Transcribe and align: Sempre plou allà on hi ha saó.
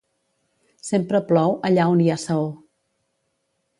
Sempre 0.87 1.21
plou 1.29 1.53
allà 1.69 1.85
on 1.93 2.03
hi 2.07 2.11
ha 2.15 2.17
saó. 2.23 2.49